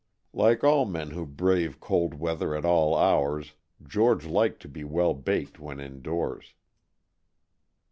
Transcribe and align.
Like 0.33 0.63
all 0.63 0.85
men 0.85 1.11
who 1.11 1.27
brave 1.27 1.79
cold 1.79 2.15
weather 2.15 2.55
at 2.55 2.65
all 2.65 2.97
hours 2.97 3.53
George 3.87 4.25
liked 4.25 4.59
to 4.63 4.67
be 4.67 4.83
well 4.83 5.13
baked 5.13 5.59
when 5.59 5.79
in 5.79 6.01
doors. 6.01 6.55